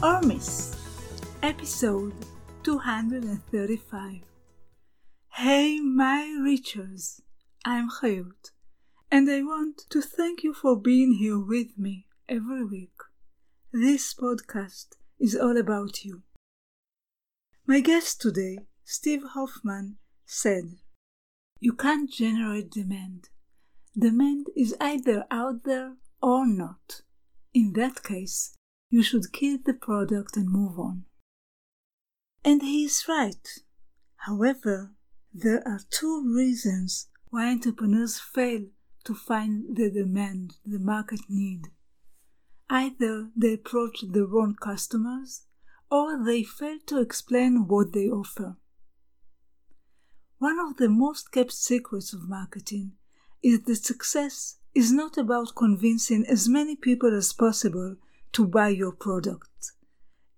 [0.00, 0.20] or
[1.42, 2.14] episode
[2.62, 4.20] 235.
[5.32, 7.20] Hey, my Richers,
[7.64, 8.52] I'm Hayut,
[9.10, 12.94] and I want to thank you for being here with me every week.
[13.72, 16.22] This podcast is all about you.
[17.66, 20.76] My guest today, Steve Hoffman, said,
[21.58, 23.30] You can't generate demand.
[23.98, 27.02] Demand is either out there or not.
[27.52, 28.57] In that case,
[28.90, 31.04] you should kill the product and move on.
[32.44, 33.48] And he is right.
[34.16, 34.92] However,
[35.32, 38.66] there are two reasons why entrepreneurs fail
[39.04, 41.68] to find the demand the market need.
[42.70, 45.42] Either they approach the wrong customers
[45.90, 48.56] or they fail to explain what they offer.
[50.38, 52.92] One of the most kept secrets of marketing
[53.42, 57.96] is that success is not about convincing as many people as possible
[58.32, 59.72] to buy your product.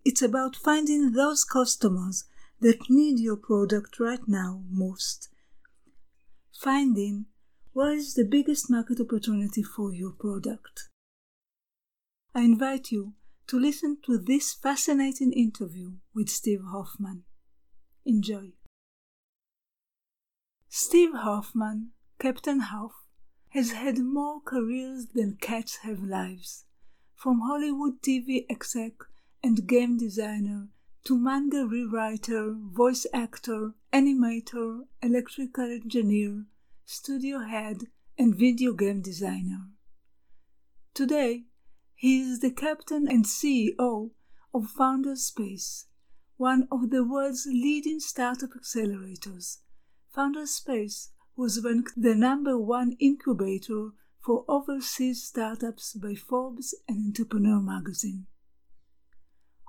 [0.04, 2.24] It's about finding those customers
[2.60, 5.28] that need your product right now most.
[6.58, 7.26] Finding
[7.72, 10.88] what is the biggest market opportunity for your product.
[12.34, 13.14] I invite you
[13.48, 17.24] to listen to this fascinating interview with Steve Hoffman.
[18.04, 18.52] Enjoy.
[20.68, 22.92] Steve Hoffman, Captain Hoff,
[23.48, 26.64] has had more careers than cats have lives.
[27.20, 28.94] From Hollywood TV exec
[29.42, 30.68] and game designer
[31.04, 36.46] to manga rewriter, voice actor, animator, electrical engineer,
[36.86, 39.68] studio head, and video game designer.
[40.94, 41.44] Today,
[41.94, 44.12] he is the captain and CEO
[44.54, 45.88] of Founders Space,
[46.38, 49.58] one of the world's leading startup accelerators.
[50.14, 53.90] Founders Space was ranked the number one incubator
[54.24, 58.26] for overseas startups by Forbes and Entrepreneur magazine.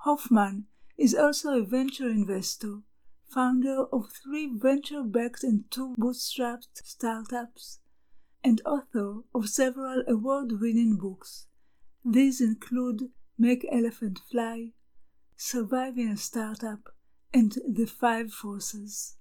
[0.04, 0.66] Hoffman
[0.98, 2.80] is also a venture investor,
[3.28, 7.78] founder of three venture backed and two bootstrapped startups,
[8.44, 11.46] and author of several award winning books.
[12.04, 14.72] These include Make Elephant Fly,
[15.36, 16.80] Surviving a Startup,
[17.32, 19.16] and The Five Forces.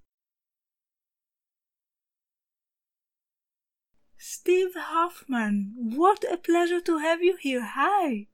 [4.23, 7.63] Steve Hoffman, what a pleasure to have you here.
[7.63, 8.27] Hi.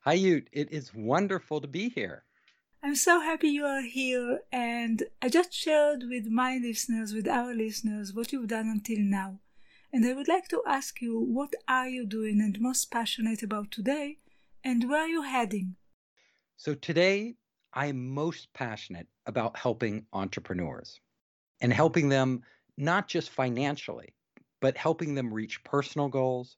[0.00, 0.48] Hi, Ute.
[0.50, 2.24] It is wonderful to be here.
[2.82, 7.54] I'm so happy you are here, and I just shared with my listeners, with our
[7.54, 9.38] listeners, what you've done until now.
[9.92, 13.70] And I would like to ask you, what are you doing and most passionate about
[13.70, 14.18] today,
[14.64, 15.76] and where are you heading?
[16.56, 17.36] So, today,
[17.72, 20.98] I am most passionate about helping entrepreneurs
[21.60, 22.42] and helping them
[22.76, 24.12] not just financially,
[24.62, 26.56] but helping them reach personal goals,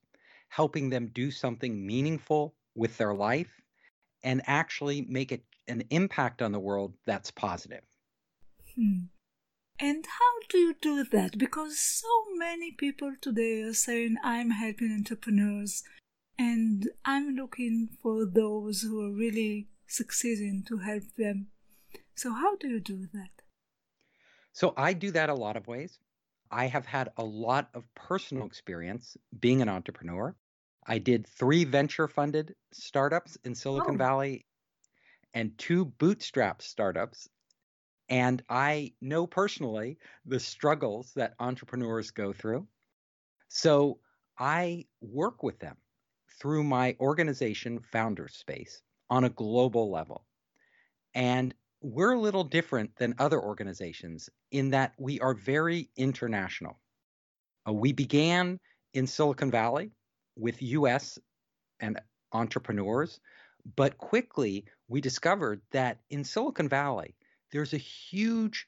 [0.50, 3.50] helping them do something meaningful with their life,
[4.22, 7.82] and actually make it an impact on the world that's positive.
[8.76, 9.06] Hmm.
[9.80, 11.38] And how do you do that?
[11.38, 12.06] Because so
[12.36, 15.82] many people today are saying, I'm helping entrepreneurs
[16.38, 21.48] and I'm looking for those who are really succeeding to help them.
[22.14, 23.30] So, how do you do that?
[24.52, 25.98] So, I do that a lot of ways.
[26.50, 30.34] I have had a lot of personal experience being an entrepreneur.
[30.86, 33.98] I did three venture funded startups in Silicon oh.
[33.98, 34.46] Valley
[35.32, 37.28] and two bootstrap startups.
[38.08, 42.66] And I know personally the struggles that entrepreneurs go through.
[43.48, 43.98] So
[44.38, 45.76] I work with them
[46.40, 50.24] through my organization, Founders Space, on a global level.
[51.14, 56.80] And we're a little different than other organizations in that we are very international.
[57.68, 58.58] Uh, we began
[58.94, 59.90] in Silicon Valley
[60.34, 61.18] with US
[61.80, 62.00] and
[62.32, 63.20] entrepreneurs,
[63.76, 67.14] but quickly we discovered that in Silicon Valley,
[67.52, 68.66] there's a huge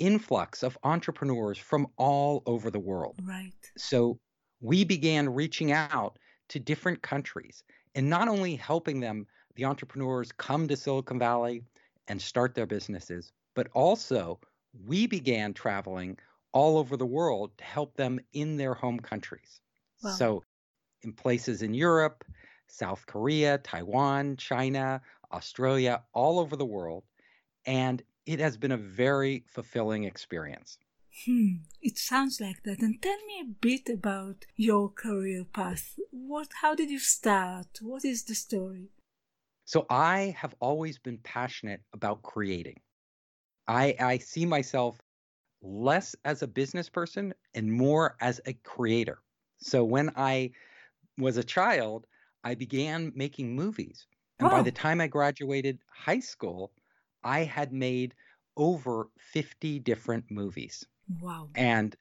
[0.00, 3.20] influx of entrepreneurs from all over the world.
[3.22, 3.52] Right.
[3.76, 4.18] So
[4.60, 6.18] we began reaching out
[6.48, 7.62] to different countries
[7.94, 11.62] and not only helping them, the entrepreneurs come to Silicon Valley,
[12.08, 14.40] and start their businesses, but also
[14.86, 16.18] we began traveling
[16.52, 19.60] all over the world to help them in their home countries.
[20.02, 20.10] Wow.
[20.16, 20.44] So,
[21.02, 22.24] in places in Europe,
[22.66, 25.00] South Korea, Taiwan, China,
[25.32, 27.04] Australia, all over the world.
[27.66, 30.78] And it has been a very fulfilling experience.
[31.26, 32.80] Hmm, it sounds like that.
[32.80, 35.98] And tell me a bit about your career path.
[36.10, 37.78] What how did you start?
[37.80, 38.90] What is the story?
[39.68, 42.80] So I have always been passionate about creating.
[43.68, 45.00] I I see myself
[45.62, 49.22] less as a business person and more as a creator.
[49.58, 50.52] So when I
[51.18, 52.06] was a child,
[52.44, 54.06] I began making movies.
[54.40, 56.74] And by the time I graduated high school,
[57.24, 58.14] I had made
[58.56, 60.86] over 50 different movies.
[61.08, 61.50] Wow.
[61.54, 61.96] And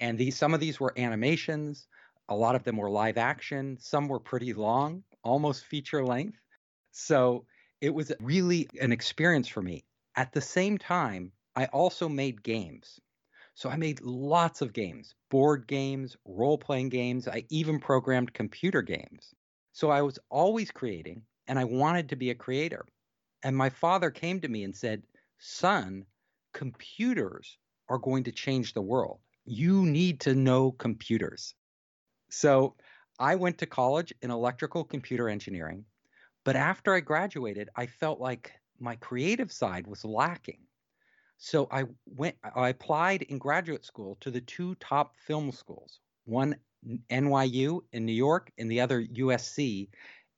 [0.00, 1.88] and these some of these were animations,
[2.28, 6.40] a lot of them were live action, some were pretty long, almost feature length.
[6.98, 7.44] So
[7.82, 9.84] it was really an experience for me.
[10.16, 12.98] At the same time, I also made games.
[13.54, 17.28] So I made lots of games, board games, role playing games.
[17.28, 19.34] I even programmed computer games.
[19.72, 22.86] So I was always creating and I wanted to be a creator.
[23.42, 25.02] And my father came to me and said,
[25.38, 26.06] Son,
[26.54, 27.58] computers
[27.90, 29.20] are going to change the world.
[29.44, 31.54] You need to know computers.
[32.30, 32.74] So
[33.18, 35.84] I went to college in electrical computer engineering.
[36.46, 40.60] But after I graduated, I felt like my creative side was lacking.
[41.38, 46.54] So I went I applied in graduate school to the two top film schools, one
[47.10, 49.88] NYU in New York and the other USC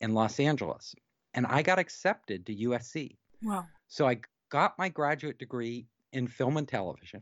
[0.01, 0.95] in Los Angeles.
[1.35, 3.19] And I got accepted to USC.
[3.43, 3.67] Wow.
[3.89, 7.21] So I got my graduate degree in film and television.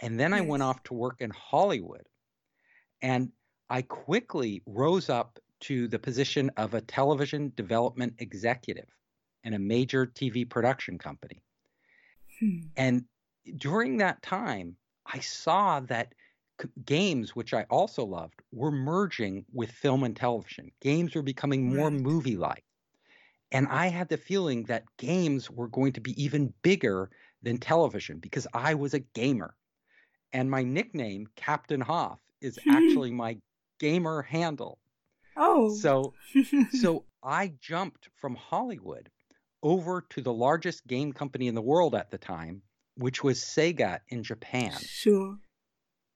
[0.00, 2.06] And then I went off to work in Hollywood.
[3.00, 3.32] And
[3.70, 8.96] I quickly rose up to the position of a television development executive
[9.44, 11.42] in a major TV production company.
[12.38, 12.60] Hmm.
[12.76, 13.06] And
[13.56, 14.76] during that time,
[15.06, 16.14] I saw that
[16.60, 20.72] c- games, which I also loved, were merging with film and television.
[20.80, 21.90] Games were becoming more Right.
[21.90, 22.64] movie like.
[23.52, 27.10] And I had the feeling that games were going to be even bigger
[27.42, 29.56] than television because I was a gamer.
[30.32, 33.40] And my nickname, Captain Hoff, is actually my
[33.78, 34.80] gamer handle.
[35.38, 35.74] Oh.
[35.74, 36.14] So
[36.80, 39.08] so I jumped from Hollywood
[39.62, 42.62] over to the largest game company in the world at the time,
[42.96, 44.72] which was Sega in Japan.
[44.78, 45.38] sure.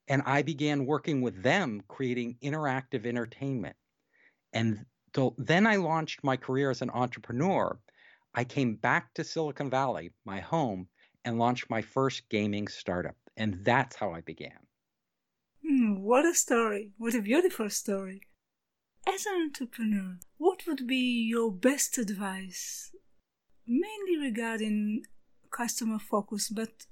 [0.09, 3.77] And I began working with them creating interactive entertainment.
[4.53, 4.85] And
[5.15, 7.79] so then I launched my career as an entrepreneur.
[8.35, 10.89] I came back to Silicon Valley, my home,
[11.25, 13.17] and launched my first gaming startup.
[13.37, 14.59] And that's how I began.
[15.65, 16.91] Hmm, what a story.
[16.99, 18.23] What a beautiful story.
[19.07, 22.95] As an entrepreneur, what would be your best advice?
[23.67, 25.05] Mainly regarding
[25.51, 26.87] customer focus, but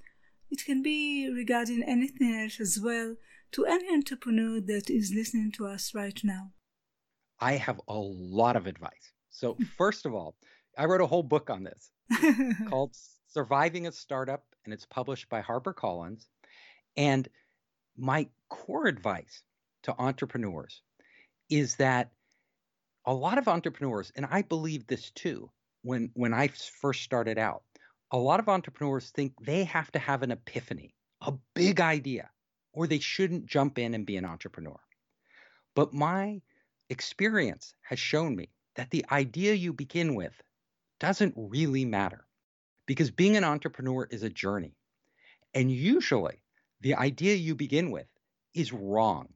[0.50, 3.14] it can be regarding anything else as well
[3.52, 6.52] to any entrepreneur that is listening to us right now.
[7.38, 9.12] I have a lot of advice.
[9.30, 10.36] So, first of all,
[10.76, 11.90] I wrote a whole book on this.
[12.68, 12.96] called
[13.28, 16.26] Surviving a Startup, and it's published by HarperCollins.
[16.96, 17.28] And
[17.96, 19.42] my core advice
[19.84, 20.82] to entrepreneurs
[21.50, 22.10] is that
[23.04, 25.50] a lot of entrepreneurs, and I believe this too,
[25.82, 27.62] when when I first started out,
[28.10, 32.30] a lot of entrepreneurs think they have to have an epiphany, a big idea,
[32.72, 34.78] or they shouldn't jump in and be an entrepreneur.
[35.74, 36.42] But my
[36.88, 40.34] experience has shown me that the idea you begin with
[40.98, 42.26] doesn't really matter
[42.86, 44.76] because being an entrepreneur is a journey.
[45.54, 46.42] And usually,
[46.80, 48.06] the idea you begin with
[48.54, 49.28] is wrong.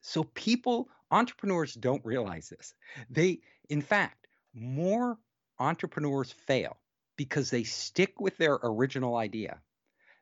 [0.00, 2.74] So, people, entrepreneurs don't realize this.
[3.10, 5.18] They, in fact, more
[5.58, 6.78] entrepreneurs fail
[7.16, 9.60] because they stick with their original idea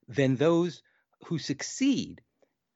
[0.08, 0.82] than those
[1.24, 2.20] who succeed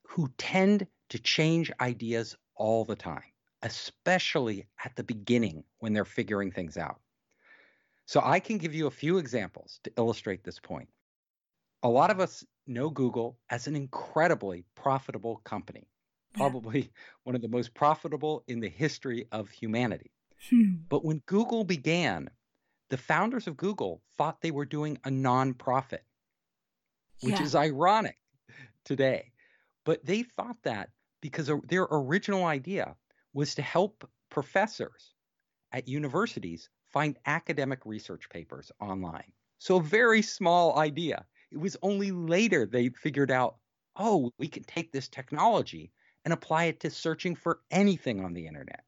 [0.04, 3.24] who tend to change ideas all the time,
[3.62, 7.00] especially at the beginning when they're figuring things out.
[8.06, 10.88] So I can give you a few examples to illustrate this point.
[11.82, 15.88] A lot of us know Google as an incredibly profitable company,
[16.34, 16.38] Yeah.
[16.42, 16.90] probably
[17.24, 20.10] one of the most profitable in the history of humanity.
[20.50, 20.74] Hmm.
[20.88, 22.28] But when Google began,
[22.90, 26.00] the founders of Google thought they were doing a nonprofit,
[27.20, 27.42] which Yeah.
[27.42, 28.16] is ironic
[28.84, 29.32] today.
[29.84, 32.96] But they thought that because their original idea
[33.32, 35.14] was to help professors
[35.72, 39.32] at universities find academic research papers online.
[39.58, 41.24] So, a very small idea.
[41.50, 43.56] It was only later they figured out
[43.96, 45.92] oh, we can take this technology
[46.24, 48.84] and apply it to searching for anything on the internet.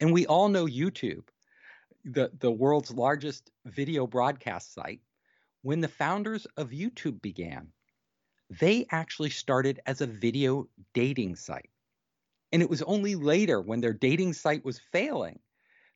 [0.00, 1.24] And we all know YouTube,
[2.04, 5.00] the, the world's largest video broadcast site.
[5.62, 7.68] When the founders of YouTube began,
[8.48, 11.70] they actually started as a video dating site.
[12.52, 15.38] And it was only later, when their dating site was failing,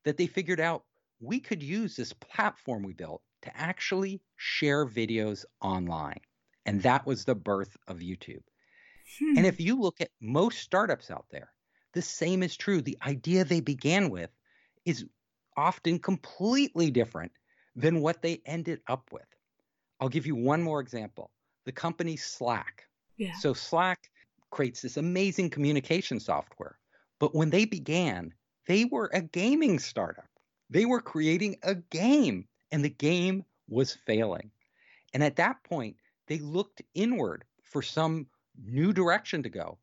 [0.04, 0.84] that they figured out
[1.20, 6.20] we could use this platform we built to actually share videos online.
[6.66, 8.42] And that was the birth of YouTube.
[9.18, 9.38] Hmm.
[9.38, 11.50] And if you look at most startups out there,
[11.92, 12.82] the same is true.
[12.82, 14.30] The idea they began with
[14.84, 15.04] is
[15.56, 17.32] often completely different
[17.76, 19.26] than what they ended up with.
[20.00, 21.30] I'll give you one more example
[21.64, 22.84] the company Slack.
[23.16, 23.32] Yeah.
[23.34, 24.10] So, Slack
[24.50, 26.78] creates this amazing communication software.
[27.18, 28.34] But when they began,
[28.66, 30.28] they were a gaming startup.
[30.68, 34.50] They were creating a game, and the game was failing.
[35.12, 35.96] And at that point,
[36.26, 38.26] they looked inward for some
[38.62, 39.78] new direction to go.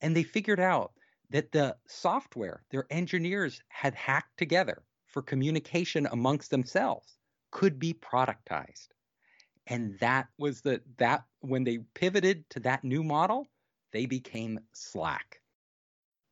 [0.00, 0.92] And they figured out
[1.30, 7.16] that the software their engineers had hacked together for communication amongst themselves
[7.50, 8.88] could be productized.
[9.66, 13.46] And that was the that when they pivoted to that new model,
[13.92, 15.40] they became Slack.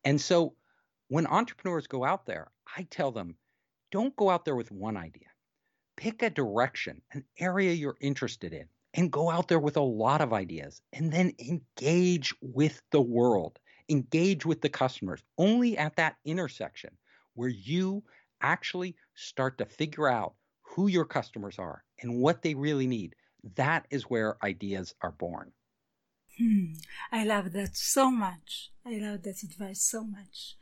[0.05, 0.55] And so
[1.09, 3.37] when entrepreneurs go out there, I tell them,
[3.91, 5.29] don't go out there with one idea.
[5.97, 10.21] Pick a direction, an area you're interested in, and go out there with a lot
[10.21, 13.59] of ideas and then engage with the world,
[13.89, 15.23] engage with the customers.
[15.39, 16.91] Only at that intersection
[17.35, 18.03] where you
[18.41, 23.15] actually start to figure out who your customers are and what they really need.
[23.57, 25.53] That is where ideas are born.
[26.39, 26.73] Hmm.
[27.11, 28.71] I love that so much.
[28.87, 30.57] I love that advice so much.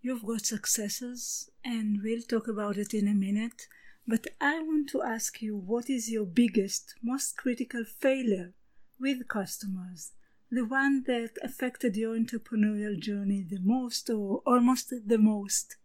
[0.00, 3.66] You've got successes, and we'll talk about it in a minute.
[4.08, 8.54] But I want to ask you what is your biggest, most critical failure
[9.00, 10.12] with customers?
[10.48, 15.76] The one that affected your entrepreneurial journey the most, or almost the most?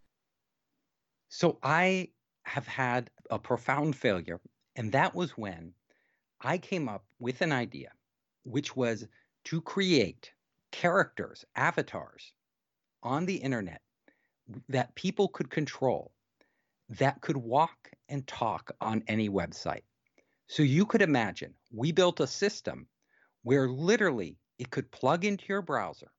[1.30, 2.10] So, I
[2.44, 4.40] have had a profound failure,
[4.76, 5.74] and that was when
[6.42, 7.92] I came up with an idea,
[8.44, 9.08] which was
[9.46, 10.34] to create
[10.70, 12.34] characters, avatars
[13.02, 13.82] on the internet
[14.70, 16.12] that people could control
[16.90, 19.82] that could walk and talk on any website.
[20.48, 22.88] So you could imagine we built a system
[23.42, 26.12] where literally it could plug into your browser.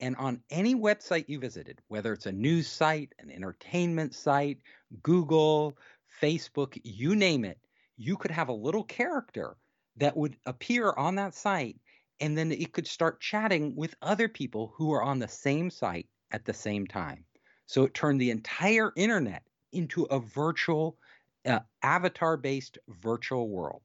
[0.00, 4.58] And on any website you visited, whether it's a news site, an entertainment site,
[5.02, 5.78] Google,
[6.20, 7.58] Facebook, you name it,
[7.96, 9.56] you could have a little character
[9.96, 11.76] that would appear on that site
[12.20, 16.08] and then it could start chatting with other people who are on the same site
[16.32, 17.24] at the same time.
[17.66, 20.98] So it turned the entire internet into a virtual,
[21.46, 23.82] uh, avatar based virtual world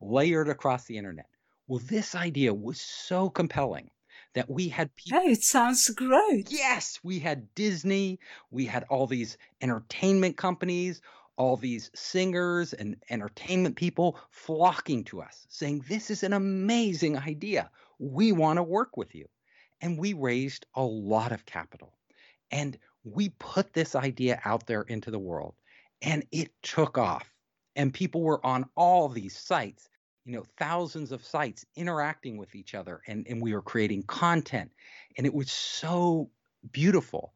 [0.00, 1.26] layered across the internet.
[1.66, 3.90] Well, this idea was so compelling
[4.34, 5.20] that we had people.
[5.20, 6.50] Hey, it sounds great.
[6.50, 11.00] Yes, we had Disney, we had all these entertainment companies,
[11.36, 17.70] all these singers and entertainment people flocking to us saying, This is an amazing idea.
[17.98, 19.26] We want to work with you.
[19.80, 21.92] And we raised a lot of capital.
[22.50, 25.54] And we put this idea out there into the world
[26.02, 27.32] and it took off.
[27.74, 29.88] And people were on all these sites,
[30.24, 33.02] you know, thousands of sites interacting with each other.
[33.06, 34.72] And, and we were creating content.
[35.16, 36.30] And it was so
[36.72, 37.32] beautiful.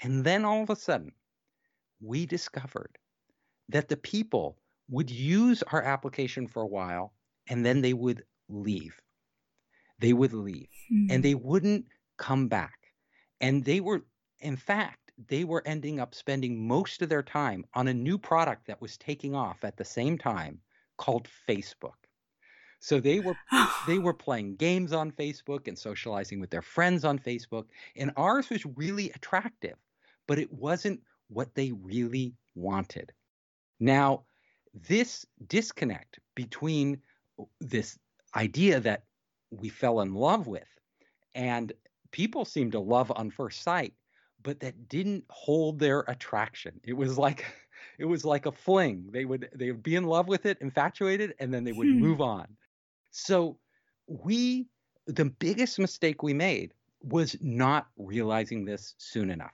[0.00, 1.12] And then all of a sudden,
[2.00, 2.98] we discovered
[3.68, 7.12] that the people would use our application for a while
[7.48, 9.00] and then they would leave.
[9.98, 11.06] They would leave hmm.
[11.10, 11.86] and they wouldn't
[12.18, 12.78] come back.
[13.40, 14.04] And they were,
[14.40, 18.66] in fact, they were ending up spending most of their time on a new product
[18.66, 20.60] that was taking off at the same time
[20.96, 21.94] called Facebook.
[22.80, 23.36] So they were
[23.86, 28.50] they were playing games on Facebook and socializing with their friends on Facebook and ours
[28.50, 29.76] was really attractive,
[30.26, 33.12] but it wasn't what they really wanted.
[33.80, 34.24] Now,
[34.74, 37.00] this disconnect between
[37.60, 37.98] this
[38.34, 39.04] idea that
[39.50, 40.68] we fell in love with
[41.34, 41.72] and
[42.10, 43.94] people seem to love on first sight
[44.42, 46.80] but that didn't hold their attraction.
[46.84, 47.44] It was like
[47.98, 49.08] it was like a fling.
[49.10, 52.00] They would they would be in love with it infatuated and then they would hmm.
[52.00, 52.46] move on.
[53.10, 53.58] So
[54.06, 54.66] we
[55.06, 56.72] the biggest mistake we made
[57.02, 59.52] was not realizing this soon enough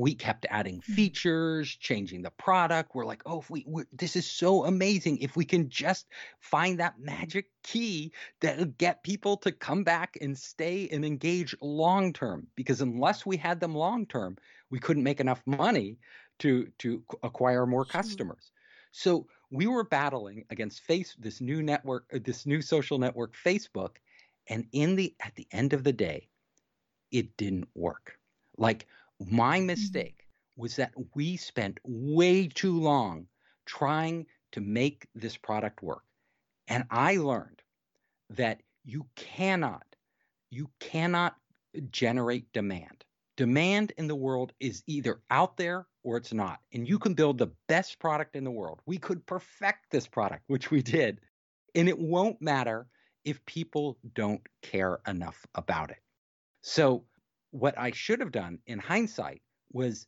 [0.00, 0.94] we kept adding mm-hmm.
[0.94, 2.94] features, changing the product.
[2.94, 5.18] We're like, oh, if we, this is so amazing.
[5.18, 6.06] If we can just
[6.38, 12.14] find that magic key that'll get people to come back and stay and engage long
[12.14, 14.38] term, because unless we had them long term,
[14.70, 15.98] we couldn't make enough money
[16.38, 18.52] to to acquire more customers.
[18.92, 23.96] So we were battling against face this new network, uh, this new social network, Facebook,
[24.48, 26.28] and in the at the end of the day,
[27.10, 28.16] it didn't work.
[28.56, 28.86] Like
[29.20, 29.66] my mm-hmm.
[29.66, 33.26] mistake was that we spent way too long
[33.66, 36.02] trying to make this product work.
[36.68, 37.62] And I learned
[38.30, 39.84] that you cannot,
[40.50, 41.36] you cannot
[41.90, 43.04] generate demand.
[43.36, 46.60] Demand in the world is either out there or it's not.
[46.72, 48.80] And you can build the best product in the world.
[48.86, 51.20] We could perfect this product, which we did.
[51.74, 52.86] And it won't matter
[53.24, 55.98] if people don't care enough about it.
[56.62, 57.04] So,
[57.50, 59.42] what I should have done in hindsight
[59.72, 60.06] was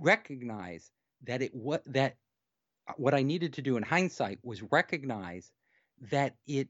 [0.00, 0.90] recognize
[1.24, 2.16] that it what that
[2.88, 5.50] uh, what I needed to do in hindsight was recognize
[6.10, 6.68] that it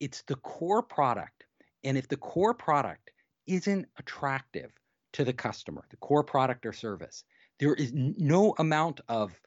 [0.00, 1.44] it's the core product.
[1.84, 3.10] And if the core product
[3.46, 4.72] isn't attractive
[5.12, 7.24] to the customer the core product or service
[7.58, 9.40] there is no amount of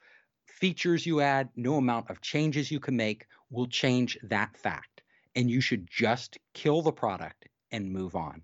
[0.46, 5.02] features you add no amount of changes you can make will change that fact.
[5.34, 8.42] And you should just kill the product and move on.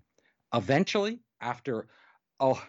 [0.53, 1.87] Eventually after
[2.39, 2.61] oh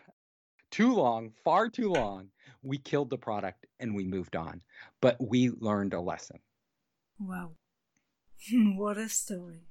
[0.70, 2.28] too long, far too long,
[2.62, 4.62] we killed the product and we moved on.
[5.00, 6.38] But we learned a lesson.
[7.18, 7.52] Wow.
[8.52, 9.62] what a story.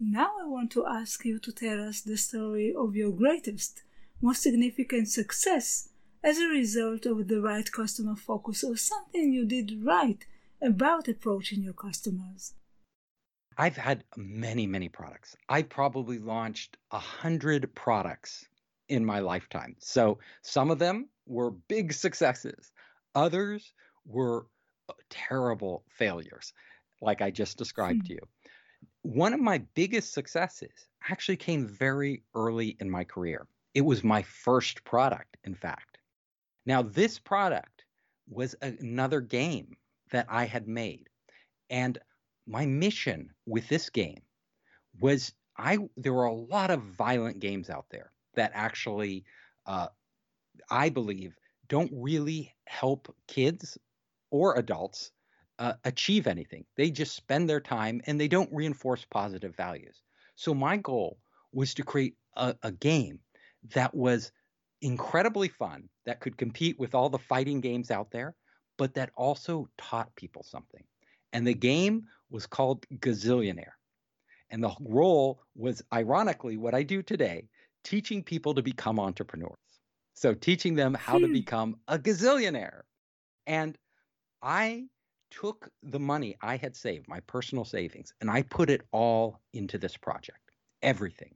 [0.00, 3.82] Now I want to ask you to tell us the story of your greatest,
[4.22, 5.88] most significant success
[6.22, 10.24] as a result of the right customer focus or something you did right
[10.60, 12.54] about approaching your customers.
[13.58, 15.36] I've had many, many products.
[15.48, 18.46] I probably launched a hundred products
[18.88, 19.74] in my lifetime.
[19.80, 22.72] So some of them were big successes,
[23.16, 23.72] others
[24.06, 24.46] were
[24.88, 26.52] uh, terrible failures,
[27.02, 28.18] like I just described to hmm.
[28.20, 28.20] you.
[29.02, 30.72] One of my biggest successes
[31.10, 33.46] actually came very early in my career.
[33.74, 35.98] It was my first product, in fact.
[36.64, 37.84] Now, this product
[38.28, 39.76] was another game
[40.10, 41.08] that I had made.
[41.70, 41.98] And
[42.48, 44.22] my mission with this game
[45.00, 49.24] was I there were a lot of violent games out there that actually,
[49.66, 49.88] uh,
[50.70, 51.36] I believe,
[51.68, 53.76] don't really help kids
[54.30, 55.10] or adults
[55.58, 56.64] uh, achieve anything.
[56.76, 60.00] They just spend their time and they don't reinforce positive values.
[60.36, 61.18] So my goal
[61.52, 63.18] was to create a, a game
[63.74, 64.30] that was
[64.80, 68.36] incredibly fun, that could compete with all the fighting games out there,
[68.76, 70.84] but that also taught people something.
[71.32, 73.72] And the game was called Gazillionaire.
[74.50, 77.48] And the role was ironically what I do today
[77.84, 79.56] teaching people to become entrepreneurs.
[80.14, 81.32] So teaching them how to hmm.
[81.32, 82.82] become a gazillionaire.
[83.46, 83.78] And
[84.42, 84.86] I
[85.30, 89.78] took the money I had saved, my personal savings, and I put it all into
[89.78, 90.40] this project,
[90.82, 91.34] everything.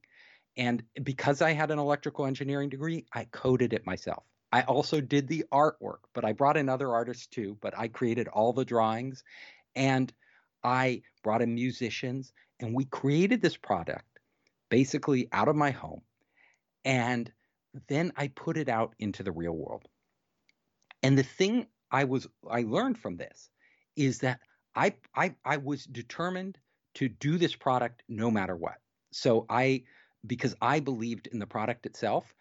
[0.56, 4.24] And because I had an electrical engineering degree, I coded it myself.
[4.52, 8.28] I also did the artwork, but I brought in other artists too, but I created
[8.28, 9.24] all the drawings
[9.74, 10.12] and
[10.64, 14.06] I brought in musicians and we created this product
[14.70, 16.02] basically out of my home
[16.84, 17.30] and
[17.88, 19.86] then I put it out into the real world.
[21.02, 23.50] And the thing I was I learned from this
[23.96, 24.40] is that
[24.74, 26.58] I I I was determined
[26.94, 28.76] to do this product no matter what.
[29.12, 29.84] So I
[30.26, 32.32] because I believed in the product itself,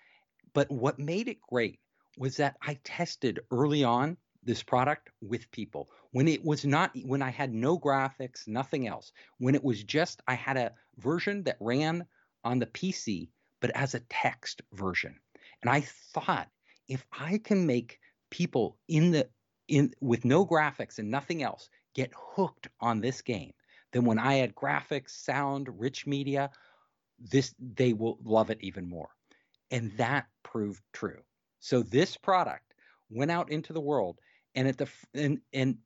[0.53, 1.79] but what made it great
[2.17, 7.21] was that I tested early on this product with people when it was not when
[7.21, 9.12] I had no graphics, nothing else.
[9.38, 12.06] When it was just I had a version that ran
[12.43, 15.15] on the PC but as a text version.
[15.62, 16.49] And I thought
[16.88, 17.99] if I can make
[18.30, 19.30] people in the
[19.67, 23.54] in with no graphics and nothing else get hooked on this game,
[23.93, 26.49] then when I add graphics, sound, rich media,
[27.19, 29.10] this they will love it even more.
[29.69, 31.21] And that proved true.
[31.60, 32.73] So this product
[33.10, 34.19] went out into the world
[34.56, 35.78] and at the and and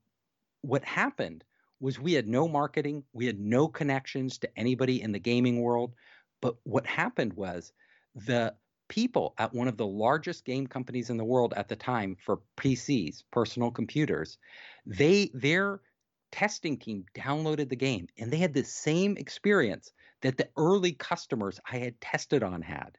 [0.61, 1.43] what happened
[1.79, 5.93] was we had no marketing, we had no connections to anybody in the gaming world.
[6.41, 7.73] But what happened was
[8.15, 8.55] the
[8.87, 12.39] people at one of the largest game companies in the world at the time for
[12.57, 14.37] PCs, personal computers,
[14.85, 15.81] they their
[16.31, 21.59] testing team downloaded the game and they had the same experience that the early customers
[21.71, 22.97] I had tested on had.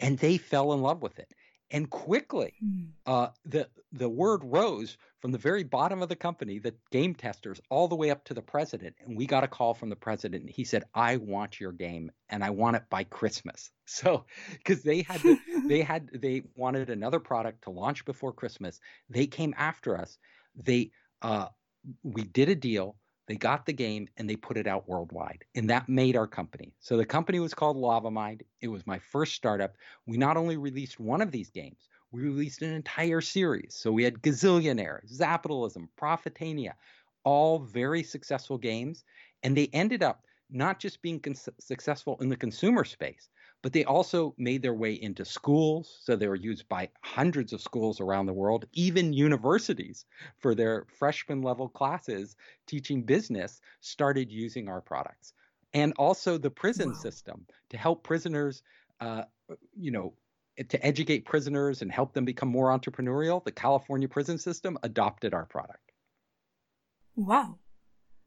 [0.00, 1.32] And they fell in love with it.
[1.72, 2.88] And quickly, mm.
[3.06, 7.60] uh, the the word rose from the very bottom of the company, the game testers,
[7.70, 8.94] all the way up to the president.
[9.04, 10.42] And we got a call from the president.
[10.42, 14.82] And he said, "I want your game, and I want it by Christmas." So, because
[14.82, 18.80] they had to, they had they wanted another product to launch before Christmas,
[19.10, 20.16] they came after us.
[20.56, 21.48] They uh,
[22.02, 22.96] we did a deal.
[23.32, 25.46] They got the game and they put it out worldwide.
[25.54, 26.74] And that made our company.
[26.80, 28.42] So the company was called Lavamind.
[28.60, 29.72] It was my first startup.
[30.04, 33.74] We not only released one of these games, we released an entire series.
[33.74, 36.74] So we had Gazillionaire, Zapitalism, Profitania,
[37.24, 39.02] all very successful games.
[39.42, 43.28] And they ended up not just being cons- successful in the consumer space,
[43.62, 46.00] but they also made their way into schools.
[46.02, 50.04] So they were used by hundreds of schools around the world, even universities
[50.38, 52.36] for their freshman level classes
[52.66, 55.32] teaching business started using our products.
[55.74, 56.94] And also the prison wow.
[56.94, 58.62] system to help prisoners,
[59.00, 59.24] uh,
[59.74, 60.14] you know,
[60.68, 65.46] to educate prisoners and help them become more entrepreneurial, the California prison system adopted our
[65.46, 65.92] product.
[67.14, 67.58] Wow.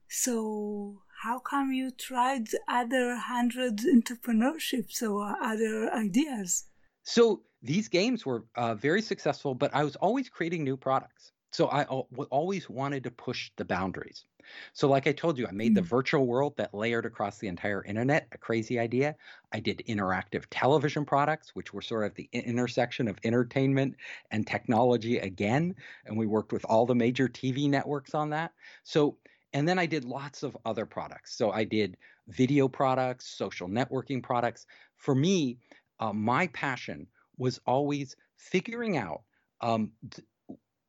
[0.08, 6.66] So, how come you tried other hundred entrepreneurships or other ideas?
[7.02, 11.32] So, these games were uh, very successful, but I was always creating new products.
[11.52, 14.26] So, I always wanted to push the boundaries.
[14.74, 15.76] So, like I told you, I made mm.
[15.76, 19.16] the virtual world that layered across the entire internet, a crazy idea.
[19.52, 23.96] I did interactive television products, which were sort of the intersection of entertainment
[24.30, 25.74] and technology again.
[26.06, 28.52] And we worked with all the major TV networks on that.
[28.84, 29.18] So,
[29.56, 31.38] and then I did lots of other products.
[31.38, 31.96] So, I did
[32.28, 34.65] video products, social networking products.
[34.98, 35.60] For me,
[36.02, 39.22] uh, my passion was always figuring out.
[39.62, 39.91] Um,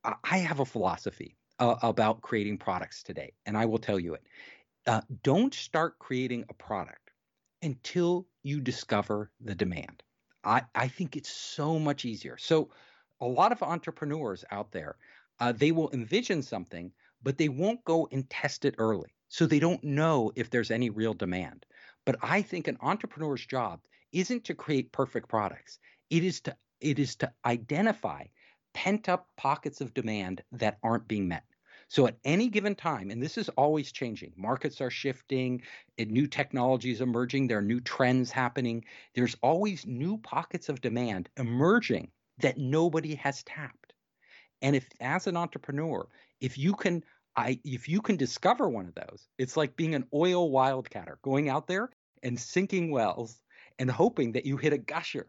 [0.03, 4.23] I have a philosophy uh, about creating products today, and I will tell you it.
[4.85, 7.11] Uh, don't start creating a product
[7.61, 10.03] until you discover the demand.
[10.43, 12.37] I, I think it's so much easier.
[12.37, 12.69] So,
[13.21, 14.97] a lot of entrepreneurs out there,
[15.39, 16.91] uh, they will envision something,
[17.27, 19.13] but they won't go and test it early.
[19.27, 21.65] So, they don't know if there's any real demand.
[22.05, 23.81] But I think an entrepreneur's job
[24.13, 25.77] isn't to create perfect products.
[26.09, 28.27] It is to it is to identify
[28.73, 31.43] pent up pockets of demand that aren't being met.
[31.89, 35.63] So at any given time, and this is always changing, markets are shifting,
[35.99, 38.85] new technologies emerging, there are new trends happening.
[39.15, 43.91] There's always new pockets of demand emerging that nobody has tapped.
[44.61, 46.07] And if as an entrepreneur,
[46.39, 47.03] if you can
[47.37, 51.47] I if you can discover one of those, it's like being an oil wildcatter, going
[51.47, 51.91] out there
[52.23, 53.37] and sinking wells
[53.79, 55.27] and hoping that you hit a gusher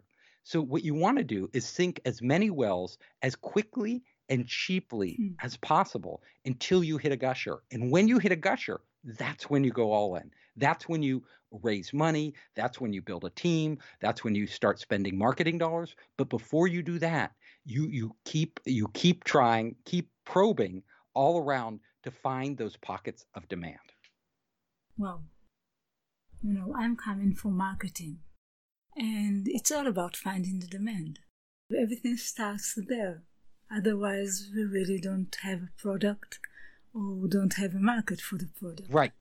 [0.49, 5.17] so what you want to do is sink as many wells as quickly and cheaply
[5.19, 5.45] hmm.
[5.45, 7.59] as possible until you hit a gusher.
[7.71, 10.31] And when you hit a gusher, that's when you go all in.
[10.57, 12.33] That's when you raise money.
[12.57, 13.77] That's when you build a team.
[14.01, 15.95] That's when you start spending marketing dollars.
[16.17, 17.33] But before you do that,
[17.67, 23.49] you you keep you keep trying, keep probing all around to find those pockets of
[23.49, 23.79] demand.
[24.97, 25.25] Well,
[26.43, 28.19] you know, I'm coming for marketing.
[28.97, 31.21] And it's all about finding the demand.
[31.77, 33.23] Everything starts there.
[33.71, 36.39] Otherwise, we really don't have a product
[36.95, 38.93] or don't have a market for the product.
[38.93, 39.13] Right.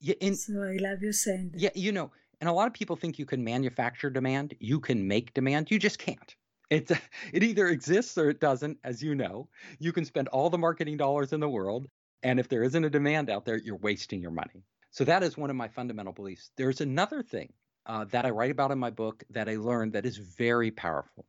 [0.00, 1.60] Yeah, and, so I love you saying that.
[1.60, 5.06] Yeah, you know, and a lot of people think you can manufacture demand, you can
[5.06, 5.70] make demand.
[5.70, 6.34] You just can't.
[6.70, 6.90] It,
[7.32, 9.48] it either exists or it doesn't, as you know.
[9.78, 11.86] You can spend all the marketing dollars in the world,
[12.22, 14.62] and if there isn't a demand out there, you're wasting your money.
[14.90, 16.50] So that is one of my fundamental beliefs.
[16.56, 17.52] There's another thing
[17.86, 21.26] uh, that I write about in my book that I learned that is very powerful.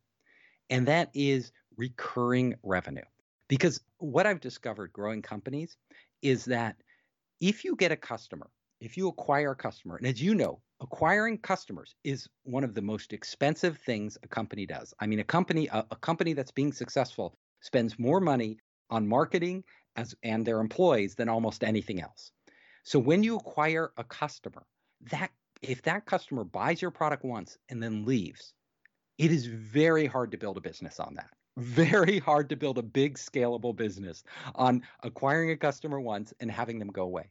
[0.69, 3.03] And that is recurring revenue.
[3.47, 5.77] Because what I've discovered growing companies
[6.21, 6.75] is that
[7.39, 8.49] if you get a customer,
[8.79, 12.81] if you acquire a customer, and as you know, acquiring customers is one of the
[12.81, 14.93] most expensive things a company does.
[14.99, 18.57] I mean, a company a, a company that's being successful spends more money
[18.89, 19.63] on marketing
[19.95, 22.31] as and their employees than almost anything else.
[22.83, 24.65] So when you acquire a customer,
[25.11, 28.53] that if that customer buys your product once and then leaves,
[29.17, 31.29] it is very hard to build a business on that.
[31.57, 34.23] Very hard to build a big scalable business
[34.55, 37.29] on acquiring a customer once and having them go away.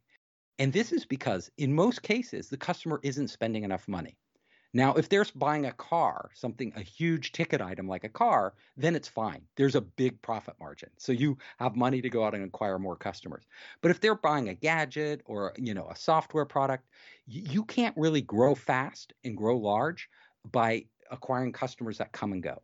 [0.59, 4.19] And this is because in most cases, the customer isn't spending enough money.
[4.73, 8.95] Now, if they're buying a car, something, a huge ticket item like a car, then
[8.95, 9.43] it's fine.
[9.57, 10.91] There's a big profit margin.
[10.97, 13.45] So you have money to go out and acquire more customers.
[13.81, 16.87] But if they're buying a gadget or, you know, a software product,
[17.27, 20.09] you can't really grow fast and grow large
[20.53, 22.63] by acquiring customers that come and go.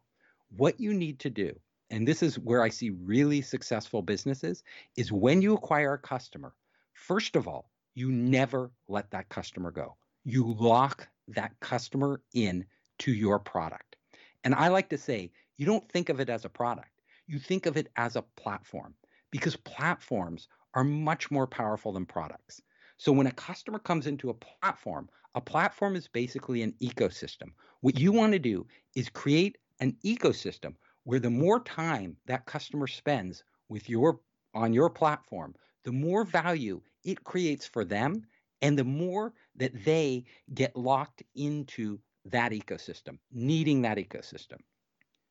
[0.56, 1.58] What you need to do,
[1.90, 4.62] and this is where I see really successful businesses,
[4.96, 6.54] is when you acquire a customer,
[6.92, 9.96] first of all, you never let that customer go.
[10.24, 12.64] You lock that customer in
[12.98, 13.96] to your product.
[14.44, 17.66] And I like to say, you don't think of it as a product, you think
[17.66, 18.94] of it as a platform
[19.30, 22.60] because platforms are much more powerful than products.
[22.98, 27.50] So when a customer comes into a platform, a platform is basically an ecosystem.
[27.80, 32.86] What you want to do is create an ecosystem where the more time that customer
[32.86, 34.20] spends with your
[34.54, 38.26] on your platform, the more value it creates for them
[38.62, 44.58] and the more that they get locked into that ecosystem, needing that ecosystem.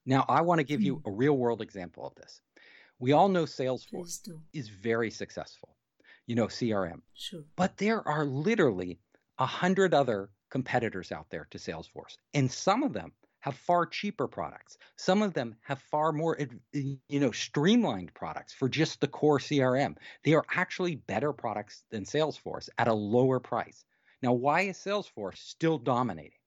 [0.05, 1.09] Now, I want to give you hmm.
[1.09, 2.41] a real world example of this.
[2.99, 5.75] We all know Salesforce is very successful,
[6.27, 7.01] you know, CRM.
[7.13, 7.43] Sure.
[7.55, 8.99] But there are literally
[9.37, 13.11] a hundred other competitors out there to Salesforce, and some of them
[13.45, 14.79] have far cheaper products.
[14.95, 16.35] Some of them have far more
[16.73, 19.97] you know streamlined products for just the core CRM.
[20.23, 23.85] They are actually better products than Salesforce at a lower price.
[24.23, 26.39] Now, why is Salesforce still dominating?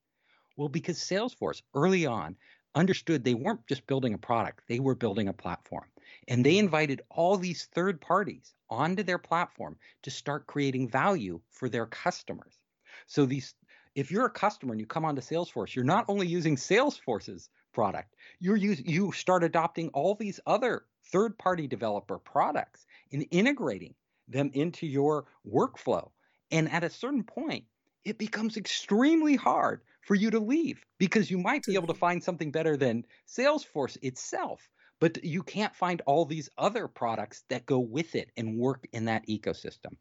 [0.57, 2.35] Well, because Salesforce early on
[2.75, 5.87] understood they weren't just building a product, they were building a platform.
[6.27, 11.69] And they invited all these third parties onto their platform to start creating value for
[11.69, 12.59] their customers.
[13.07, 13.55] So these
[13.99, 18.15] if you're a customer and you come onto Salesforce, you're not only using Salesforce's product,
[18.39, 23.95] you're use, you start adopting all these other third-party developer products and integrating
[24.29, 26.11] them into your workflow.
[26.53, 27.65] And at a certain point,
[28.05, 32.23] it becomes extremely hard for you to leave because you might be able to find
[32.23, 34.69] something better than Salesforce itself,
[35.01, 39.07] but you can't find all these other products that go with it and work in
[39.07, 39.97] that ecosystem.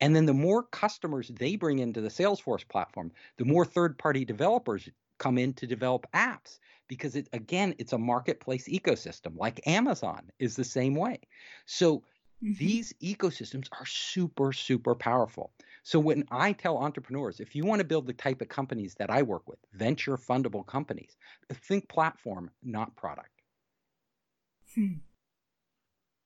[0.00, 4.24] And then the more customers they bring into the Salesforce platform, the more third party
[4.24, 10.30] developers come in to develop apps because it again it's a marketplace ecosystem like Amazon
[10.38, 11.20] is the same way.
[11.64, 11.98] So
[12.42, 12.52] mm-hmm.
[12.58, 15.52] these ecosystems are super super powerful.
[15.82, 19.10] So when I tell entrepreneurs, if you want to build the type of companies that
[19.10, 21.16] I work with, venture fundable companies,
[21.52, 23.30] think platform, not product.
[24.74, 24.94] Hmm.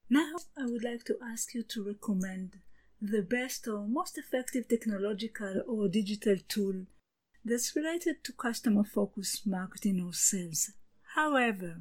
[0.09, 2.57] Now, I would like to ask you to recommend
[3.01, 6.85] the best or most effective technological or digital tool
[7.45, 10.73] that's related to customer focused marketing or sales.
[11.15, 11.81] However,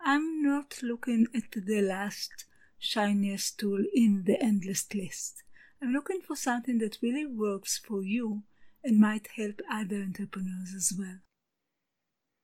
[0.00, 2.44] I'm not looking at the last
[2.78, 5.42] shiniest tool in the endless list.
[5.82, 8.44] I'm looking for something that really works for you
[8.84, 11.18] and might help other entrepreneurs as well.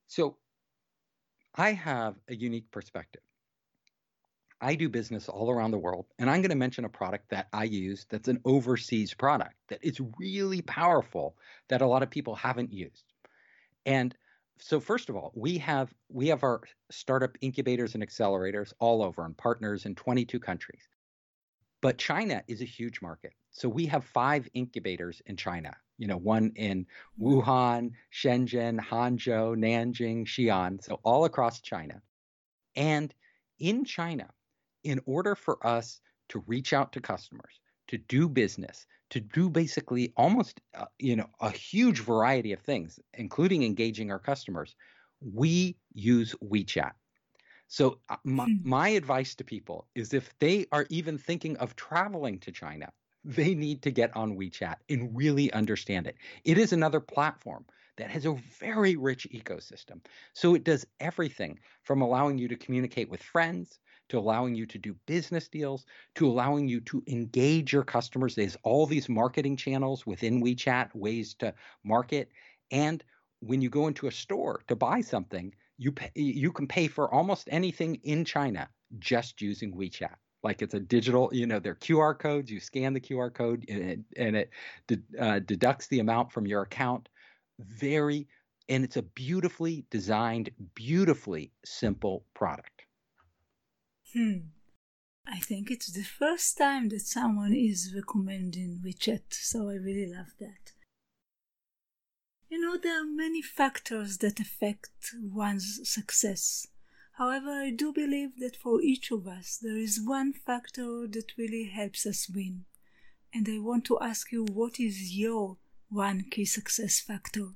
[0.08, 0.38] So,
[1.54, 3.22] I have a unique perspective.
[4.60, 7.48] I do business all around the world, and I'm going to mention a product that
[7.52, 11.36] I use that's an overseas product that is really powerful
[11.68, 13.04] that a lot of people haven't used.
[13.86, 14.14] And
[14.58, 19.24] so first of all, we have we have our startup incubators and accelerators all over
[19.24, 20.82] and partners in 22 countries.
[21.80, 23.32] But China is a huge market.
[23.52, 26.86] So we have five incubators in China, you know, one in
[27.18, 32.02] Wuhan, Shenzhen, Hangzhou, Nanjing, Xi'an, so all across China.
[32.76, 33.14] And
[33.58, 34.28] in China,
[34.84, 40.12] in order for us to reach out to customers, to do business, to do basically
[40.16, 44.76] almost, uh, you know, a huge variety of things, including engaging our customers,
[45.20, 46.92] we use WeChat.
[47.66, 48.68] So uh, my, hmm.
[48.68, 52.92] my advice to people is if they are even thinking of traveling to China,
[53.24, 56.16] they need to get on WeChat and really understand it.
[56.44, 57.64] It is another platform
[57.96, 60.00] that has a very rich ecosystem.
[60.32, 63.78] So it does everything from allowing you to communicate with friends,
[64.10, 68.34] to allowing you to do business deals, to allowing you to engage your customers.
[68.34, 72.30] There's all these marketing channels within WeChat, ways to market.
[72.70, 73.02] And
[73.40, 77.12] when you go into a store to buy something, you pay, you can pay for
[77.12, 78.68] almost anything in China
[78.98, 80.16] just using WeChat.
[80.42, 82.50] Like it's a digital, you know, they're QR codes.
[82.50, 84.50] You scan the QR code and it, and it
[85.18, 87.08] uh, deducts the amount from your account.
[87.60, 88.26] Very,
[88.68, 92.79] and it's a beautifully designed, beautifully simple product.
[94.12, 94.38] Hmm.
[95.26, 100.32] I think it's the first time that someone is recommending WeChat, so I really love
[100.40, 100.72] that.
[102.48, 106.66] You know, there are many factors that affect one's success.
[107.12, 111.70] However, I do believe that for each of us, there is one factor that really
[111.72, 112.64] helps us win.
[113.32, 117.50] And I want to ask you, what is your one key success factor?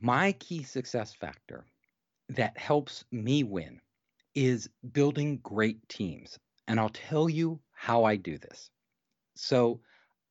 [0.00, 1.64] My key success factor
[2.28, 3.80] that helps me win
[4.36, 6.38] is building great teams.
[6.68, 8.70] And I'll tell you how I do this.
[9.34, 9.80] So,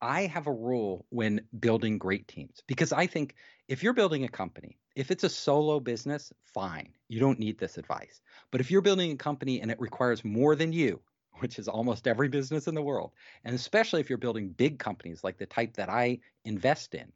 [0.01, 3.33] I have a rule when building great teams because I think
[3.67, 6.93] if you're building a company, if it's a solo business, fine.
[7.07, 8.21] You don't need this advice.
[8.51, 11.01] But if you're building a company and it requires more than you,
[11.39, 13.13] which is almost every business in the world,
[13.45, 17.11] and especially if you're building big companies like the type that I invest in,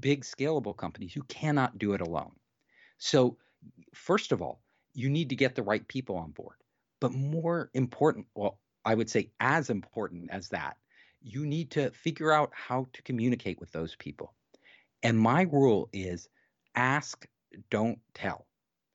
[0.00, 2.32] big scalable companies, you cannot do it alone.
[2.98, 3.36] So,
[3.94, 4.60] first of all,
[4.94, 6.56] you need to get the right people on board.
[7.00, 10.76] But more important, well, I would say as important as that,
[11.22, 14.34] you need to figure out how to communicate with those people.
[15.02, 16.28] And my rule is
[16.74, 17.26] ask,
[17.70, 18.46] don't tell.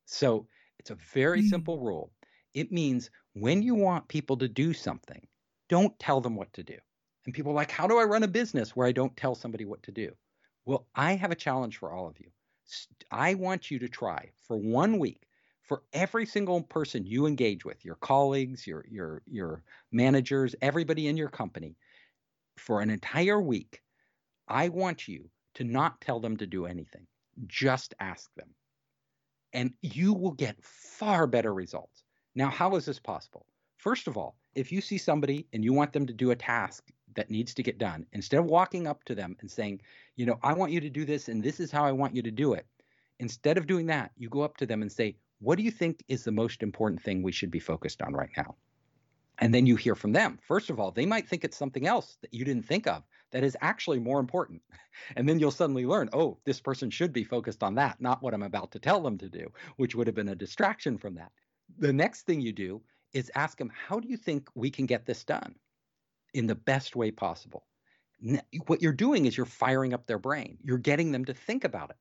[0.06, 0.48] So
[0.80, 1.50] it's a very mm.
[1.50, 2.12] simple rule.
[2.54, 5.26] It means when you want people to do something,
[5.70, 6.78] don't tell them what to do.
[7.26, 9.66] And people are like, how do I run a business where I don't tell somebody
[9.66, 10.12] what to do?
[10.66, 12.30] Well, I have a challenge for all of you.
[13.12, 15.26] I want you to try for one week
[15.64, 21.18] for every single person you engage with, your colleagues, your your your managers, everybody in
[21.18, 21.76] your company,
[22.58, 23.82] for an entire week,
[24.48, 27.08] I want you to not tell them to do anything.
[27.48, 28.50] Just ask them.
[29.54, 32.04] And you will get far better results.
[32.36, 33.46] Now, how is this possible?
[33.78, 36.92] First of all, if you see somebody and you want them to do a task
[37.16, 39.82] that needs to get done, instead of walking up to them and saying,
[40.16, 42.22] you know, I want you to do this and this is how I want you
[42.24, 42.66] to do it,
[43.20, 46.04] instead of doing that, you go up to them and say, what do you think
[46.08, 48.56] is the most important thing we should be focused on right now?
[49.40, 50.40] And then you hear from them.
[50.48, 53.44] First of all, they might think it's something else that you didn't think of that
[53.44, 54.62] is actually more important.
[55.16, 58.36] And then you'll suddenly learn, oh, this person should be focused on that, not what
[58.36, 61.32] I'm about to tell them to do, which would have been a distraction from that.
[61.80, 65.08] The next thing you do is ask them, how do you think we can get
[65.08, 65.56] this done
[66.36, 67.66] in the best way possible?
[68.68, 71.90] What you're doing is you're firing up their brain, you're getting them to think about
[71.90, 71.98] it.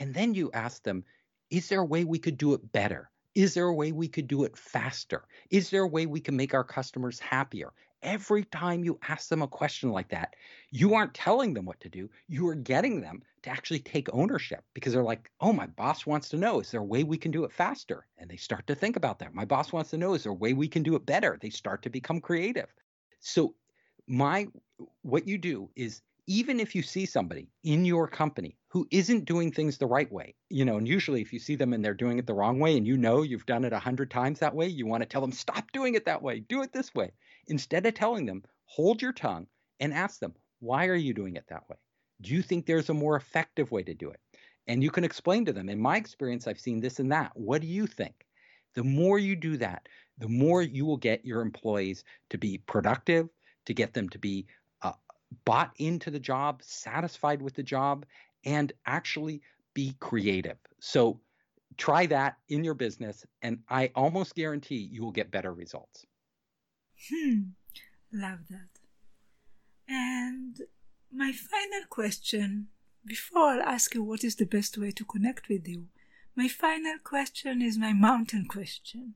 [0.00, 1.04] And then you ask them,
[1.52, 3.10] is there a way we could do it better?
[3.34, 5.24] Is there a way we could do it faster?
[5.50, 7.74] Is there a way we can make our customers happier?
[8.02, 10.34] Every time you ask them a question like that,
[10.70, 12.08] you aren't telling them what to do.
[12.26, 16.30] You are getting them to actually take ownership because they're like, oh, my boss wants
[16.30, 18.06] to know, is there a way we can do it faster?
[18.16, 19.34] And they start to think about that.
[19.34, 21.38] My boss wants to know, is there a way we can do it better?
[21.40, 22.72] They start to become creative.
[23.20, 23.54] So,
[24.08, 24.48] my
[25.02, 29.50] what you do is even if you see somebody in your company who isn't doing
[29.50, 32.18] things the right way, you know, and usually if you see them and they're doing
[32.18, 34.66] it the wrong way and you know you've done it a hundred times that way,
[34.66, 37.12] you want to tell them, stop doing it that way, do it this way.
[37.48, 39.46] Instead of telling them, hold your tongue
[39.80, 41.76] and ask them, why are you doing it that way?
[42.20, 44.20] Do you think there's a more effective way to do it?
[44.68, 47.32] And you can explain to them, in my experience, I've seen this and that.
[47.34, 48.14] What do you think?
[48.74, 53.28] The more you do that, the more you will get your employees to be productive,
[53.66, 54.46] to get them to be
[55.44, 58.06] bought into the job, satisfied with the job,
[58.44, 59.42] and actually
[59.74, 60.58] be creative.
[60.80, 61.20] So
[61.76, 66.06] try that in your business, and I almost guarantee you will get better results.
[67.10, 67.40] Hmm,
[68.12, 68.68] love that.
[69.88, 70.60] And
[71.10, 72.68] my final question
[73.04, 75.88] before I ask you what is the best way to connect with you,
[76.36, 79.14] my final question is my mountain question.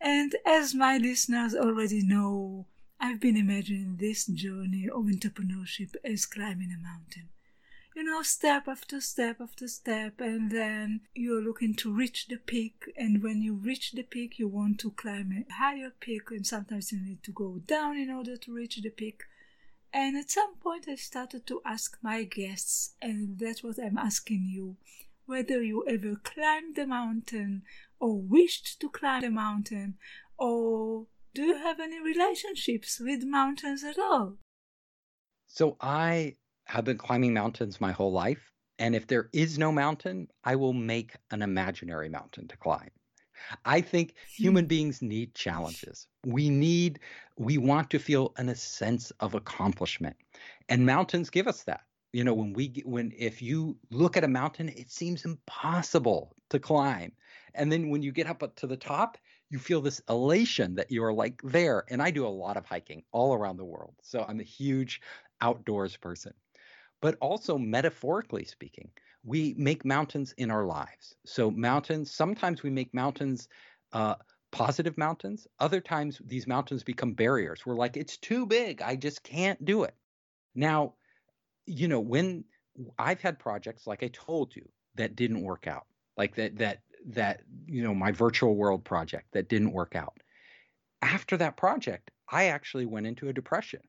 [0.00, 2.66] And as my listeners already know,
[3.00, 7.28] I've been imagining this journey of entrepreneurship as climbing a mountain.
[7.94, 12.92] You know, step after step after step, and then you're looking to reach the peak.
[12.96, 16.90] And when you reach the peak, you want to climb a higher peak, and sometimes
[16.92, 19.22] you need to go down in order to reach the peak.
[19.92, 24.48] And at some point, I started to ask my guests, and that's what I'm asking
[24.52, 24.76] you
[25.26, 27.62] whether you ever climbed the mountain,
[28.00, 29.98] or wished to climb the mountain,
[30.36, 34.36] or do you have any relationships with mountains at all?
[35.46, 36.36] So I
[36.66, 38.52] have been climbing mountains my whole life.
[38.78, 42.90] And if there is no mountain, I will make an imaginary mountain to climb.
[43.64, 44.68] I think human hmm.
[44.68, 46.06] beings need challenges.
[46.26, 47.00] We need,
[47.36, 50.16] we want to feel an, a sense of accomplishment.
[50.68, 51.82] And mountains give us that.
[52.12, 56.58] You know, when we, when, if you look at a mountain, it seems impossible to
[56.58, 57.12] climb.
[57.54, 59.18] And then when you get up to the top,
[59.50, 61.84] you feel this elation that you are like there.
[61.88, 63.94] And I do a lot of hiking all around the world.
[64.02, 65.00] So I'm a huge
[65.40, 66.34] outdoors person.
[67.00, 68.90] But also, metaphorically speaking,
[69.24, 71.14] we make mountains in our lives.
[71.24, 73.48] So, mountains, sometimes we make mountains
[73.92, 74.16] uh,
[74.50, 75.46] positive mountains.
[75.60, 77.64] Other times, these mountains become barriers.
[77.64, 78.82] We're like, it's too big.
[78.82, 79.94] I just can't do it.
[80.56, 80.94] Now,
[81.66, 82.44] you know, when
[82.98, 87.42] I've had projects, like I told you, that didn't work out, like that, that that
[87.66, 90.18] you know my virtual world project that didn't work out.
[91.02, 93.80] After that project i actually went into a depression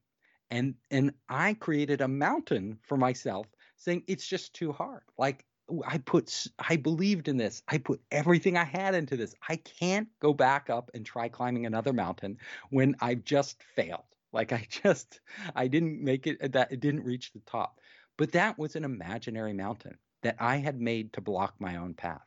[0.49, 5.03] and and i created a mountain for myself saying it's just too hard.
[5.17, 5.45] Like
[5.85, 7.61] i put i believed in this.
[7.67, 9.35] I put everything i had into this.
[9.47, 12.37] I can't go back up and try climbing another mountain
[12.69, 14.03] when i've just failed.
[14.33, 15.19] Like i just
[15.55, 17.79] i didn't make it that it didn't reach the top.
[18.17, 22.25] But that was an imaginary mountain that i had made to block my own path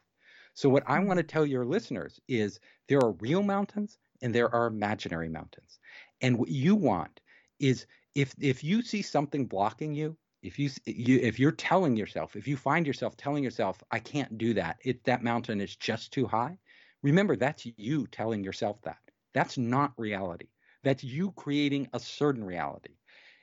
[0.55, 1.07] so, what I mm-hmm.
[1.07, 5.79] want to tell your listeners is there are real mountains and there are imaginary mountains.
[6.21, 7.21] And what you want
[7.59, 12.37] is if if you see something blocking you, if you, you if you're telling yourself,
[12.37, 16.12] if you find yourself telling yourself, I can't do that, it that mountain is just
[16.12, 16.59] too high.
[17.03, 18.99] Remember, that's you telling yourself that.
[19.33, 20.49] That's not reality.
[20.85, 22.97] That's you creating a certain reality.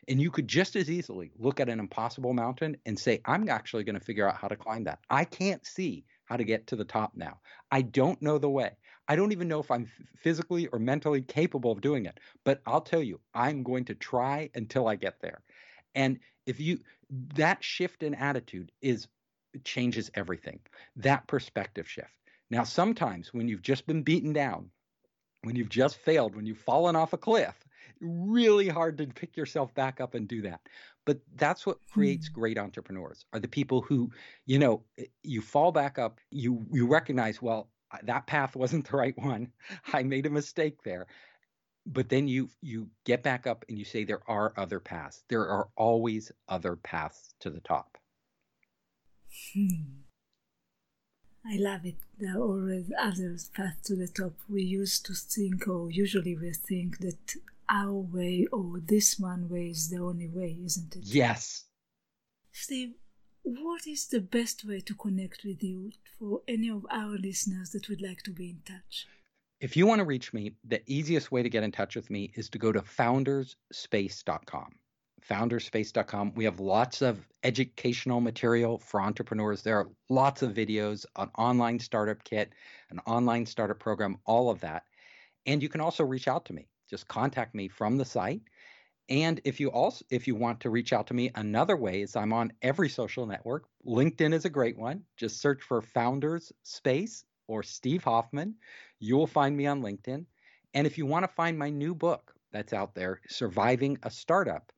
[0.08, 3.84] And you could just as easily look at an impossible mountain and say, I'm actually
[3.84, 5.00] going to figure out how to climb that.
[5.10, 7.40] I can't see how to get to the top now.
[7.72, 8.72] I don't know the way.
[9.08, 12.82] I don't even know if I'm physically or mentally capable of doing it, but I'll
[12.82, 15.42] tell you, I'm going to try until I get there.
[15.96, 16.80] And if you,
[17.34, 19.08] that shift in attitude is
[19.64, 20.60] changes everything.
[20.98, 22.14] That perspective shift.
[22.52, 24.70] Now, sometimes when you've just been beaten down,
[25.42, 27.56] when you've just failed, when you've fallen off a cliff,
[28.02, 30.62] really hard to pick yourself back up and do that.
[31.06, 32.40] But that's what creates hmm.
[32.40, 34.12] great entrepreneurs are the people who,
[34.46, 37.70] you know, eh, you fall back up, you you recognize, well,
[38.04, 39.52] that path wasn't the right one.
[39.94, 41.08] I made a mistake there.
[41.86, 45.24] But then you you get back up and you say there are other paths.
[45.30, 47.98] There are always other paths to the top.
[49.54, 50.04] Hmm.
[51.46, 51.96] I love it.
[52.20, 54.34] There are always other paths to the top.
[54.50, 57.36] We used to think, or usually we think that
[57.70, 61.04] our way or this one way is the only way, isn't it?
[61.06, 61.66] Yes.
[62.52, 62.94] Steve,
[63.44, 67.90] what is the best way to connect with you for any of our listeners that
[67.90, 69.08] would like to be in touch?
[69.60, 72.32] If you want to reach me, the easiest way to get in touch with me
[72.36, 74.76] is to go to founderspace.com.
[75.30, 76.34] Founderspace.com.
[76.36, 79.62] We have lots of educational material for entrepreneurs.
[79.62, 82.54] There are lots of videos, an online startup kit,
[82.90, 84.84] an online startup program, all of that.
[85.46, 86.68] And you can also reach out to me.
[86.90, 88.42] Just contact me from the site.
[89.10, 92.16] And if you also if you want to reach out to me another way is
[92.16, 93.66] I'm on every social network.
[93.86, 95.04] LinkedIn is a great one.
[95.18, 98.56] Just search for Founders Space or Steve Hoffman.
[99.00, 100.26] You will find me on LinkedIn.
[100.76, 104.72] And if you want to find my new book that's out there, Surviving a Startup,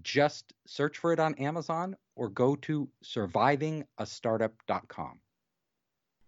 [0.00, 5.18] just search for it on Amazon or go to survivingastartup.com.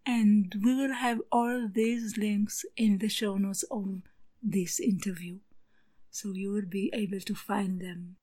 [0.06, 4.02] And we will have all these links in the show notes of
[4.44, 5.38] this interview,
[6.10, 8.16] so you will be able to find them.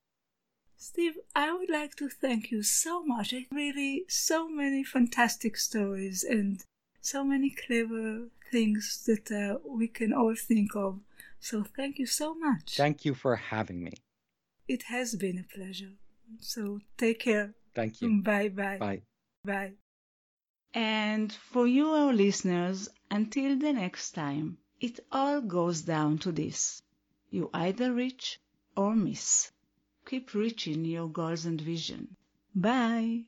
[0.77, 3.33] Steve, I would like to thank you so much.
[3.51, 6.63] Really, so many fantastic stories and
[7.01, 10.99] so many clever things that uh, we can all think of.
[11.39, 12.75] So thank you so much.
[12.77, 13.93] Thank you for having me.
[14.67, 15.93] It has been a pleasure.
[16.39, 17.53] So take care.
[17.75, 18.21] Thank you.
[18.21, 18.77] Bye bye.
[18.77, 19.01] Bye.
[19.43, 19.73] Bye.
[20.73, 26.81] And for you, our listeners, until the next time, it all goes down to this.
[27.29, 28.39] You either reach
[28.75, 29.51] or miss.
[30.05, 32.15] Keep reaching your goals and vision.
[32.53, 33.21] Bye.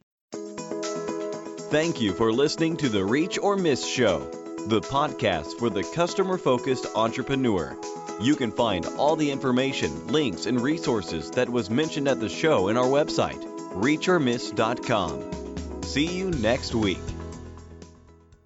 [1.71, 4.19] Thank you for listening to the Reach or Miss Show,
[4.67, 7.77] the podcast for the customer focused entrepreneur.
[8.19, 12.67] You can find all the information, links, and resources that was mentioned at the show
[12.67, 13.41] in our website,
[13.73, 15.83] reachormiss.com.
[15.83, 16.99] See you next week.